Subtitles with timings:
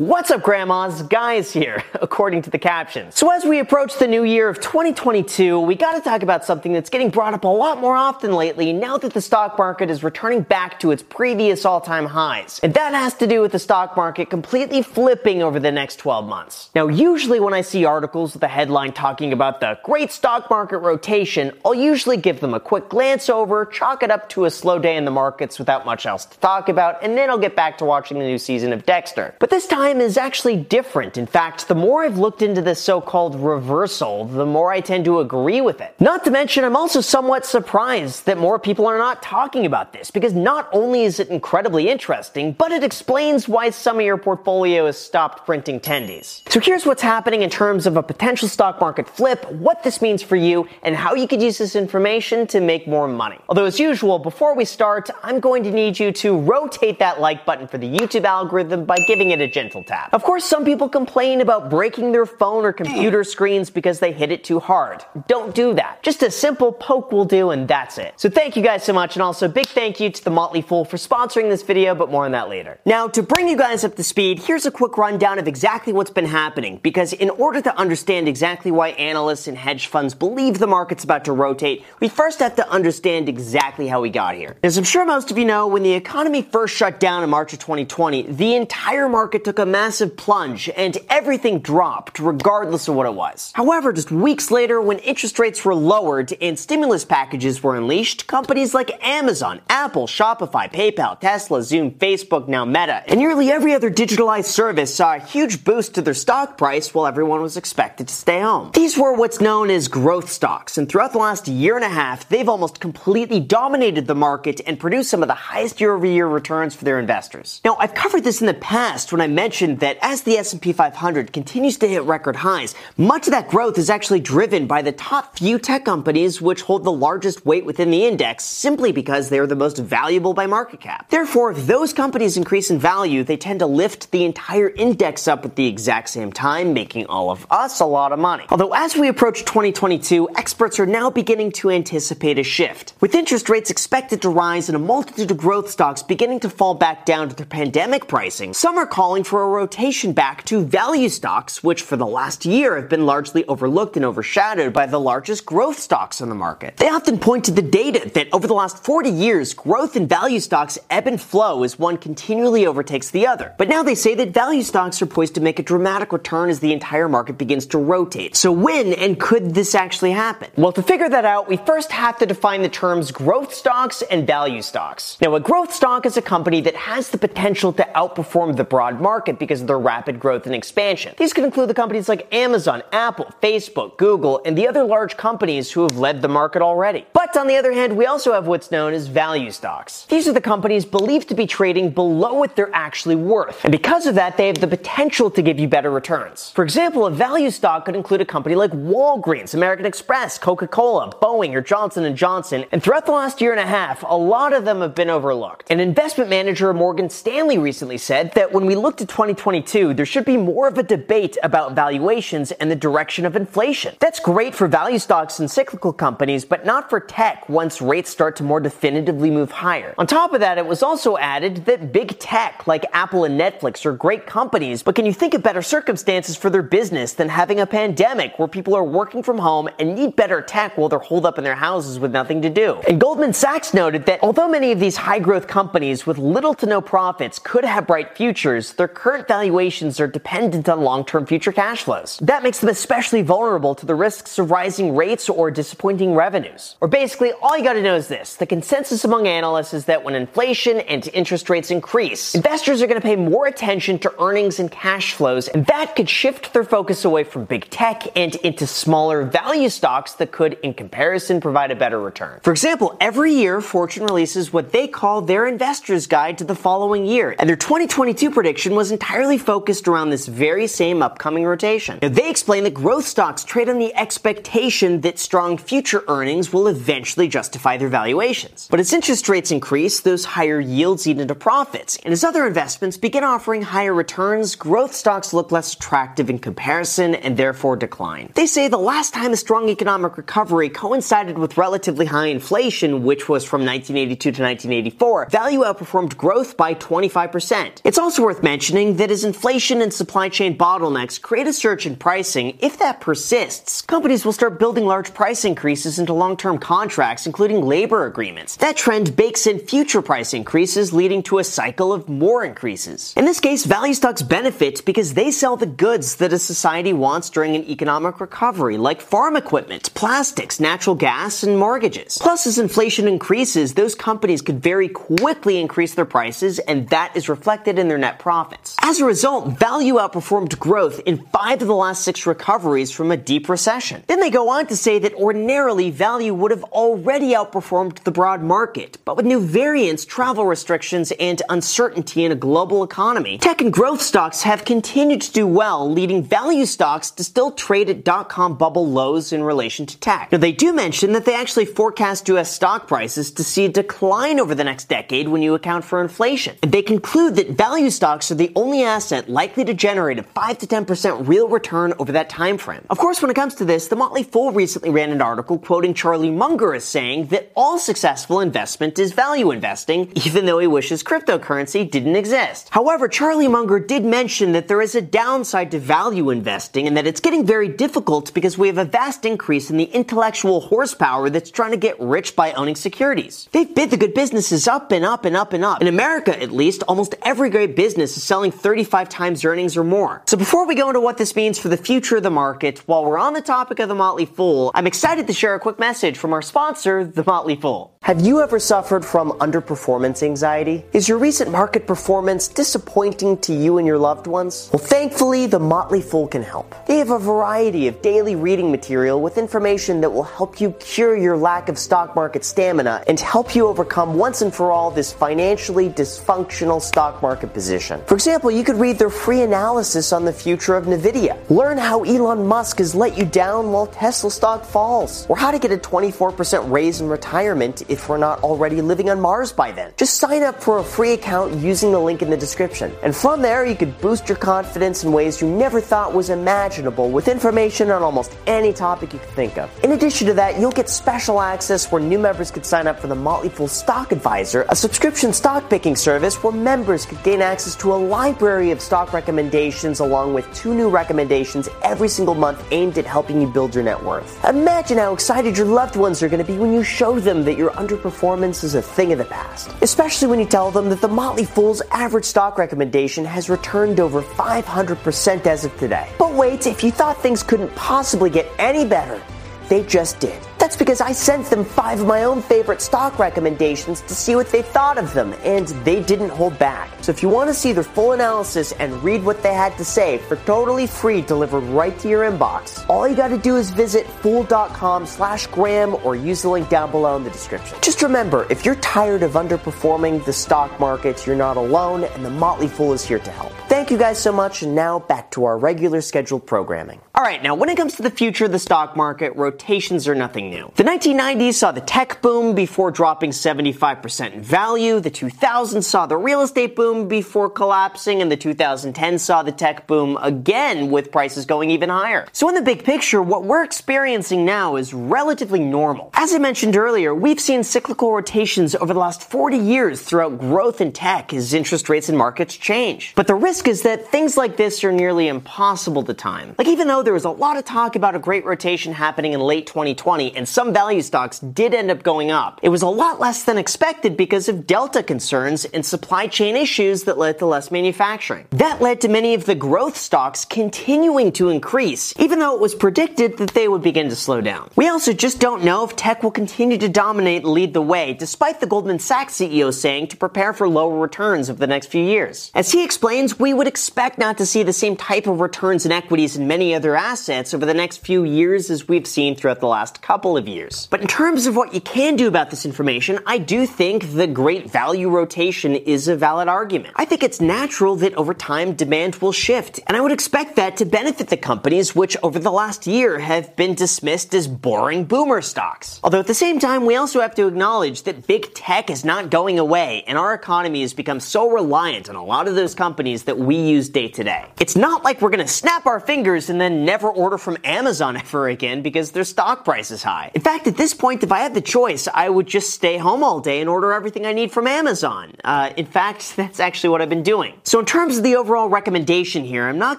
[0.00, 1.02] What's up, grandmas?
[1.02, 3.12] Guys here, according to the caption.
[3.12, 6.88] So, as we approach the new year of 2022, we gotta talk about something that's
[6.88, 10.40] getting brought up a lot more often lately now that the stock market is returning
[10.40, 12.60] back to its previous all time highs.
[12.62, 16.26] And that has to do with the stock market completely flipping over the next 12
[16.26, 16.70] months.
[16.74, 20.78] Now, usually when I see articles with a headline talking about the great stock market
[20.78, 24.78] rotation, I'll usually give them a quick glance over, chalk it up to a slow
[24.78, 27.76] day in the markets without much else to talk about, and then I'll get back
[27.78, 29.34] to watching the new season of Dexter.
[29.38, 31.18] But this time, time is actually different.
[31.18, 35.20] In fact, the more I've looked into this so-called reversal, the more I tend to
[35.20, 35.94] agree with it.
[35.98, 40.10] Not to mention, I'm also somewhat surprised that more people are not talking about this
[40.10, 44.86] because not only is it incredibly interesting, but it explains why some of your portfolio
[44.86, 46.48] has stopped printing tendies.
[46.50, 50.22] So here's what's happening in terms of a potential stock market flip, what this means
[50.22, 53.38] for you, and how you could use this information to make more money.
[53.48, 57.44] Although as usual, before we start, I'm going to need you to rotate that like
[57.44, 60.12] button for the YouTube algorithm by giving it a gentle tap.
[60.12, 64.32] Of course, some people complain about breaking their phone or computer screens because they hit
[64.32, 65.04] it too hard.
[65.26, 66.02] Don't do that.
[66.02, 68.14] Just a simple poke will do and that's it.
[68.16, 70.84] So thank you guys so much and also big thank you to the Motley Fool
[70.84, 72.78] for sponsoring this video, but more on that later.
[72.84, 76.10] Now, to bring you guys up to speed, here's a quick rundown of exactly what's
[76.10, 80.66] been happening because in order to understand exactly why analysts and hedge funds believe the
[80.66, 84.56] market's about to rotate, we first have to understand exactly how we got here.
[84.62, 87.52] As I'm sure most of you know, when the economy first shut down in March
[87.52, 93.06] of 2020, the entire market took a massive plunge and everything dropped regardless of what
[93.06, 93.52] it was.
[93.54, 98.74] However, just weeks later, when interest rates were lowered and stimulus packages were unleashed, companies
[98.74, 104.46] like Amazon, Apple, Shopify, PayPal, Tesla, Zoom, Facebook, now Meta, and nearly every other digitalized
[104.46, 108.40] service saw a huge boost to their stock price while everyone was expected to stay
[108.40, 108.70] home.
[108.72, 112.28] These were what's known as growth stocks, and throughout the last year and a half,
[112.28, 116.84] they've almost completely dominated the market and produced some of the highest year-over-year returns for
[116.84, 117.60] their investors.
[117.64, 120.72] Now, I've covered this in the past when I mentioned mentioned that as the S&P
[120.72, 124.92] 500 continues to hit record highs, much of that growth is actually driven by the
[124.92, 129.40] top few tech companies which hold the largest weight within the index simply because they
[129.40, 131.10] are the most valuable by market cap.
[131.10, 135.44] Therefore, if those companies increase in value, they tend to lift the entire index up
[135.44, 138.44] at the exact same time, making all of us a lot of money.
[138.50, 142.92] Although as we approach 2022, experts are now beginning to anticipate a shift.
[143.00, 146.74] With interest rates expected to rise and a multitude of growth stocks beginning to fall
[146.74, 151.08] back down to their pandemic pricing, some are calling for a rotation back to value
[151.08, 155.46] stocks, which for the last year have been largely overlooked and overshadowed by the largest
[155.46, 156.76] growth stocks on the market.
[156.76, 160.40] They often point to the data that over the last 40 years, growth in value
[160.40, 163.54] stocks ebb and flow as one continually overtakes the other.
[163.58, 166.60] But now they say that value stocks are poised to make a dramatic return as
[166.60, 168.36] the entire market begins to rotate.
[168.36, 170.50] So when and could this actually happen?
[170.56, 174.26] Well, to figure that out, we first have to define the terms growth stocks and
[174.26, 175.16] value stocks.
[175.20, 179.00] Now, a growth stock is a company that has the potential to outperform the broad
[179.00, 181.14] market because of their rapid growth and expansion.
[181.18, 185.70] These could include the companies like Amazon, Apple, Facebook, Google, and the other large companies
[185.70, 187.06] who have led the market already.
[187.12, 190.06] But on the other hand, we also have what's known as value stocks.
[190.06, 193.64] These are the companies believed to be trading below what they're actually worth.
[193.64, 196.50] And because of that, they have the potential to give you better returns.
[196.50, 201.54] For example, a value stock could include a company like Walgreens, American Express, Coca-Cola, Boeing,
[201.54, 202.64] or Johnson & Johnson.
[202.72, 205.70] And throughout the last year and a half, a lot of them have been overlooked.
[205.70, 210.06] An investment manager, Morgan Stanley, recently said that when we looked at 20 2022, there
[210.06, 213.94] should be more of a debate about valuations and the direction of inflation.
[214.00, 218.36] That's great for value stocks and cyclical companies, but not for tech once rates start
[218.36, 219.94] to more definitively move higher.
[219.98, 223.84] On top of that, it was also added that big tech like Apple and Netflix
[223.84, 227.60] are great companies, but can you think of better circumstances for their business than having
[227.60, 231.26] a pandemic where people are working from home and need better tech while they're holed
[231.26, 232.80] up in their houses with nothing to do?
[232.88, 236.64] And Goldman Sachs noted that although many of these high growth companies with little to
[236.64, 241.50] no profits could have bright futures, their current current valuations are dependent on long-term future
[241.50, 242.16] cash flows.
[242.22, 246.76] That makes them especially vulnerable to the risks of rising rates or disappointing revenues.
[246.80, 248.36] Or basically, all you gotta know is this.
[248.36, 253.00] The consensus among analysts is that when inflation and interest rates increase, investors are gonna
[253.00, 257.24] pay more attention to earnings and cash flows, and that could shift their focus away
[257.24, 261.98] from big tech and into smaller value stocks that could, in comparison, provide a better
[262.00, 262.38] return.
[262.44, 267.06] For example, every year, Fortune releases what they call their investor's guide to the following
[267.06, 271.98] year, and their 2022 prediction was entirely focused around this very same upcoming rotation.
[272.02, 276.68] Now, they explain that growth stocks trade on the expectation that strong future earnings will
[276.68, 278.68] eventually justify their valuations.
[278.70, 281.98] But as interest rates increase, those higher yields eat into profits.
[282.04, 287.14] And as other investments begin offering higher returns, growth stocks look less attractive in comparison
[287.14, 288.30] and therefore decline.
[288.34, 293.30] They say the last time a strong economic recovery coincided with relatively high inflation, which
[293.30, 297.80] was from 1982 to 1984, value outperformed growth by 25%.
[297.82, 301.86] It's also worth mentioning saying that as inflation and supply chain bottlenecks create a surge
[301.86, 307.26] in pricing, if that persists, companies will start building large price increases into long-term contracts,
[307.26, 308.56] including labor agreements.
[308.56, 313.14] That trend bakes in future price increases, leading to a cycle of more increases.
[313.16, 317.30] In this case, value stocks benefit because they sell the goods that a society wants
[317.30, 322.18] during an economic recovery, like farm equipment, plastics, natural gas, and mortgages.
[322.20, 327.28] Plus, as inflation increases, those companies could very quickly increase their prices, and that is
[327.28, 328.69] reflected in their net profits.
[328.82, 333.16] As a result, value outperformed growth in five of the last six recoveries from a
[333.16, 334.02] deep recession.
[334.06, 338.42] Then they go on to say that ordinarily value would have already outperformed the broad
[338.42, 343.72] market, but with new variants, travel restrictions, and uncertainty in a global economy, tech and
[343.72, 348.28] growth stocks have continued to do well, leading value stocks to still trade at dot
[348.28, 350.30] com bubble lows in relation to tech.
[350.32, 354.40] Now, they do mention that they actually forecast US stock prices to see a decline
[354.40, 356.56] over the next decade when you account for inflation.
[356.62, 360.58] And they conclude that value stocks are the only asset likely to generate a 5
[360.58, 362.84] to 10% real return over that time frame.
[362.90, 365.94] Of course, when it comes to this, the Motley Fool recently ran an article quoting
[365.94, 371.02] Charlie Munger as saying that all successful investment is value investing, even though he wishes
[371.02, 372.68] cryptocurrency didn't exist.
[372.70, 377.06] However, Charlie Munger did mention that there is a downside to value investing and that
[377.06, 381.50] it's getting very difficult because we have a vast increase in the intellectual horsepower that's
[381.50, 383.48] trying to get rich by owning securities.
[383.52, 385.80] They've bid the good businesses up and up and up and up.
[385.80, 390.22] In America, at least, almost every great business is selling 35 times earnings or more.
[390.26, 393.04] So before we go into what this means for the future of the market, while
[393.04, 396.16] we're on the topic of the Motley Fool, I'm excited to share a quick message
[396.16, 397.96] from our sponsor, the Motley Fool.
[398.02, 400.82] Have you ever suffered from underperformance anxiety?
[400.94, 404.70] Is your recent market performance disappointing to you and your loved ones?
[404.72, 406.74] Well, thankfully, the Motley Fool can help.
[406.86, 411.14] They have a variety of daily reading material with information that will help you cure
[411.14, 415.12] your lack of stock market stamina and help you overcome once and for all this
[415.12, 418.00] financially dysfunctional stock market position.
[418.06, 422.02] For example, you could read their free analysis on the future of Nvidia, learn how
[422.04, 425.76] Elon Musk has let you down while Tesla stock falls, or how to get a
[425.76, 429.92] 24% raise in retirement if we're not already living on Mars by then.
[429.98, 432.90] Just sign up for a free account using the link in the description.
[433.02, 437.10] And from there, you could boost your confidence in ways you never thought was imaginable
[437.10, 439.68] with information on almost any topic you could think of.
[439.84, 443.08] In addition to that, you'll get special access where new members could sign up for
[443.08, 447.74] the Motley Fool Stock Advisor, a subscription stock picking service where members could gain access
[447.76, 447.98] to a
[448.30, 453.40] library of stock recommendations along with two new recommendations every single month aimed at helping
[453.40, 454.44] you build your net worth.
[454.44, 457.58] Imagine how excited your loved ones are going to be when you show them that
[457.58, 459.74] your underperformance is a thing of the past.
[459.82, 464.22] Especially when you tell them that the Motley Fool's average stock recommendation has returned over
[464.22, 466.08] 500% as of today.
[466.16, 469.20] But wait, if you thought things couldn't possibly get any better,
[469.68, 470.40] they just did.
[470.60, 474.50] That's because I sent them five of my own favorite stock recommendations to see what
[474.52, 476.90] they thought of them, and they didn't hold back.
[477.00, 479.84] So if you want to see their full analysis and read what they had to
[479.86, 484.06] say for totally free delivered right to your inbox, all you gotta do is visit
[484.06, 487.78] fool.com slash Graham or use the link down below in the description.
[487.80, 492.30] Just remember, if you're tired of underperforming the stock market, you're not alone, and the
[492.30, 493.52] Motley Fool is here to help.
[493.70, 497.00] Thank you guys so much, and now back to our regular scheduled programming.
[497.16, 500.49] Alright, now when it comes to the future of the stock market, rotations are nothing
[500.50, 500.70] new.
[500.76, 505.00] The 1990s saw the tech boom before dropping 75% in value.
[505.00, 509.86] The 2000s saw the real estate boom before collapsing, and the 2010s saw the tech
[509.86, 512.26] boom again with prices going even higher.
[512.32, 516.10] So in the big picture, what we're experiencing now is relatively normal.
[516.14, 520.80] As I mentioned earlier, we've seen cyclical rotations over the last 40 years throughout growth
[520.80, 523.14] in tech as interest rates and markets change.
[523.14, 526.54] But the risk is that things like this are nearly impossible to time.
[526.58, 529.40] Like even though there was a lot of talk about a great rotation happening in
[529.40, 532.60] late 2020 and some value stocks did end up going up.
[532.62, 537.04] It was a lot less than expected because of Delta concerns and supply chain issues
[537.04, 538.46] that led to less manufacturing.
[538.48, 542.74] That led to many of the growth stocks continuing to increase, even though it was
[542.74, 544.70] predicted that they would begin to slow down.
[544.76, 548.14] We also just don't know if tech will continue to dominate and lead the way,
[548.14, 552.02] despite the Goldman Sachs CEO saying to prepare for lower returns over the next few
[552.02, 552.50] years.
[552.54, 555.92] As he explains, we would expect not to see the same type of returns in
[555.92, 559.66] equities and many other assets over the next few years as we've seen throughout the
[559.66, 560.86] last couple of years.
[560.90, 564.26] But in terms of what you can do about this information, I do think the
[564.26, 566.94] great value rotation is a valid argument.
[566.96, 570.76] I think it's natural that over time demand will shift, and I would expect that
[570.78, 575.42] to benefit the companies which over the last year have been dismissed as boring boomer
[575.42, 576.00] stocks.
[576.02, 579.30] Although at the same time, we also have to acknowledge that big tech is not
[579.30, 583.24] going away, and our economy has become so reliant on a lot of those companies
[583.24, 584.46] that we use day to day.
[584.60, 588.48] It's not like we're gonna snap our fingers and then never order from Amazon ever
[588.48, 590.19] again because their stock price is high.
[590.34, 593.22] In fact, at this point, if I had the choice, I would just stay home
[593.22, 595.34] all day and order everything I need from Amazon.
[595.44, 597.54] Uh, in fact, that's that's actually what I've been doing.
[597.62, 599.98] So in terms of the overall recommendation here, I'm not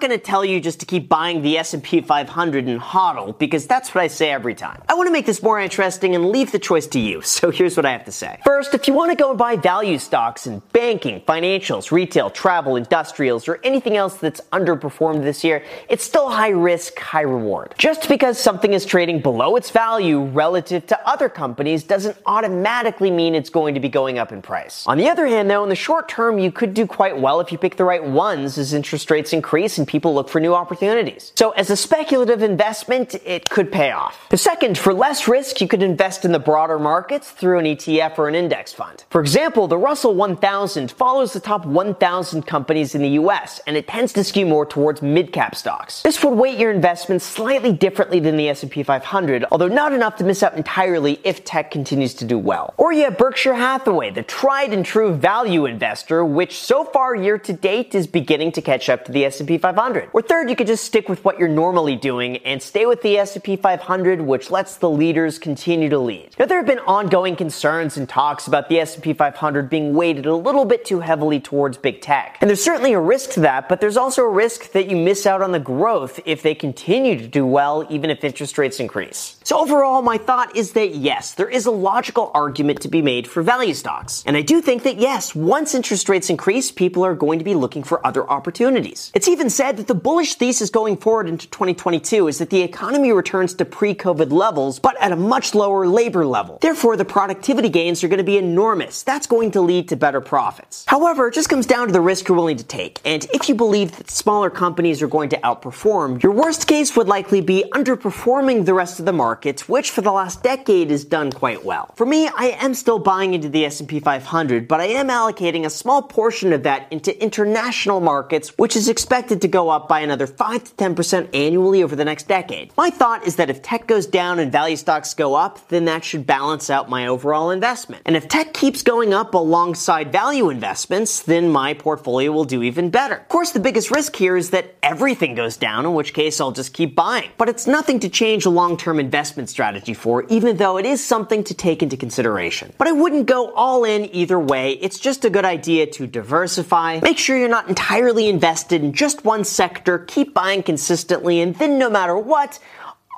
[0.00, 3.94] going to tell you just to keep buying the S&P 500 and hodl because that's
[3.94, 4.82] what I say every time.
[4.88, 7.22] I want to make this more interesting and leave the choice to you.
[7.22, 8.38] So here's what I have to say.
[8.44, 12.76] First, if you want to go and buy value stocks in banking, financials, retail, travel,
[12.76, 17.74] industrials, or anything else that's underperformed this year, it's still high risk, high reward.
[17.78, 23.34] Just because something is trading below its value relative to other companies doesn't automatically mean
[23.34, 24.84] it's going to be going up in price.
[24.86, 27.52] On the other hand, though, in the short term, you could do quite well if
[27.52, 31.32] you pick the right ones as interest rates increase and people look for new opportunities.
[31.36, 34.28] So as a speculative investment, it could pay off.
[34.30, 38.18] The second, for less risk, you could invest in the broader markets through an ETF
[38.18, 39.04] or an index fund.
[39.10, 43.86] For example, the Russell 1000 follows the top 1000 companies in the US, and it
[43.86, 46.02] tends to skew more towards mid-cap stocks.
[46.02, 50.24] This would weight your investments slightly differently than the S&P 500, although not enough to
[50.24, 52.74] miss out entirely if tech continues to do well.
[52.76, 57.38] Or you have Berkshire Hathaway, the tried and true value investor, which so far year
[57.38, 60.10] to date is beginning to catch up to the S&P 500.
[60.12, 63.18] Or third, you could just stick with what you're normally doing and stay with the
[63.18, 66.34] S&P 500, which lets the leaders continue to lead.
[66.38, 70.34] Now, there have been ongoing concerns and talks about the S&P 500 being weighted a
[70.34, 72.38] little bit too heavily towards big tech.
[72.40, 75.26] And there's certainly a risk to that, but there's also a risk that you miss
[75.26, 79.36] out on the growth if they continue to do well, even if interest rates increase.
[79.44, 83.26] So overall, my thought is that yes, there is a logical argument to be made
[83.26, 84.22] for value stocks.
[84.24, 87.54] And I do think that yes, once interest rates increase, people are going to be
[87.54, 89.10] looking for other opportunities.
[89.14, 93.12] It's even said that the bullish thesis going forward into 2022 is that the economy
[93.12, 96.58] returns to pre-COVID levels, but at a much lower labor level.
[96.62, 99.02] Therefore, the productivity gains are going to be enormous.
[99.02, 100.84] That's going to lead to better profits.
[100.86, 103.00] However, it just comes down to the risk you're willing to take.
[103.04, 107.08] And if you believe that smaller companies are going to outperform, your worst case would
[107.08, 111.32] likely be underperforming the rest of the market, which for the last decade has done
[111.32, 111.90] quite well.
[111.96, 115.70] For me, I am still buying into the S&P 500, but I am allocating a
[115.70, 120.26] small portion of that into international markets, which is expected to go up by another
[120.26, 122.70] 5 to 10% annually over the next decade.
[122.76, 126.04] My thought is that if tech goes down and value stocks go up, then that
[126.04, 128.02] should balance out my overall investment.
[128.04, 132.90] And if tech keeps going up alongside value investments, then my portfolio will do even
[132.90, 133.14] better.
[133.14, 136.52] Of course, the biggest risk here is that everything goes down, in which case I'll
[136.52, 137.30] just keep buying.
[137.38, 139.61] But it's nothing to change long-term investment strategy
[139.94, 142.72] for, even though it is something to take into consideration.
[142.78, 144.72] But I wouldn't go all in either way.
[144.72, 147.00] It's just a good idea to diversify.
[147.00, 150.00] Make sure you're not entirely invested in just one sector.
[150.00, 152.58] Keep buying consistently, and then no matter what,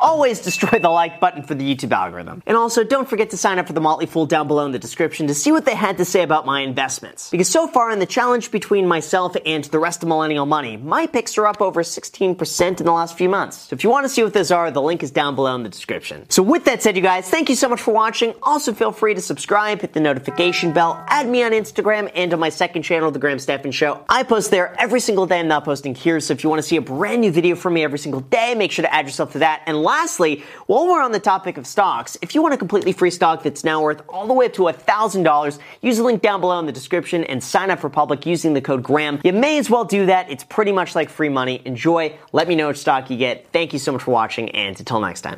[0.01, 2.43] always destroy the like button for the YouTube algorithm.
[2.47, 4.79] And also, don't forget to sign up for the Motley Fool down below in the
[4.79, 7.31] description to see what they had to say about my investments.
[7.31, 11.07] Because so far in the challenge between myself and the rest of Millennial Money, my
[11.07, 13.69] picks are up over 16% in the last few months.
[13.69, 15.63] So if you want to see what those are, the link is down below in
[15.63, 16.29] the description.
[16.29, 18.35] So with that said, you guys, thank you so much for watching.
[18.43, 22.41] Also, feel free to subscribe, hit the notification bell, add me on Instagram and on
[22.41, 24.05] my second channel, The Graham Stephan Show.
[24.09, 25.41] I post there every single day.
[25.41, 26.21] I'm not posting here.
[26.21, 28.55] So if you want to see a brand new video from me every single day,
[28.55, 29.63] make sure to add yourself to that.
[29.67, 33.11] And lastly, while we're on the topic of stocks, if you want a completely free
[33.11, 36.59] stock that's now worth all the way up to $1,000, use the link down below
[36.59, 39.21] in the description and sign up for public using the code GRAHAM.
[39.25, 40.29] You may as well do that.
[40.31, 41.63] It's pretty much like free money.
[41.65, 42.19] Enjoy.
[42.33, 43.47] Let me know which stock you get.
[43.53, 45.33] Thank you so much for watching, and until next time.